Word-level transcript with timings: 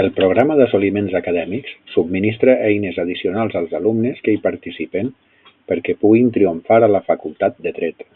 El 0.00 0.08
Programa 0.16 0.56
d'Assoliments 0.58 1.14
Acadèmics 1.20 1.72
subministra 1.92 2.56
eines 2.72 2.98
addicionals 3.06 3.56
als 3.62 3.72
alumnes 3.80 4.20
que 4.28 4.36
hi 4.36 4.42
participen 4.50 5.10
perquè 5.74 5.96
puguin 6.04 6.30
triomfar 6.36 6.80
a 6.84 6.92
la 6.98 7.04
facultat 7.10 7.58
de 7.70 7.76
dret. 7.80 8.06